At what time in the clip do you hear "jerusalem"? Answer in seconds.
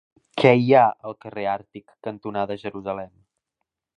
2.65-3.13